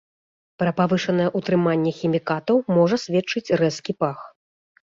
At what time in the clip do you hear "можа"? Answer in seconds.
2.79-2.99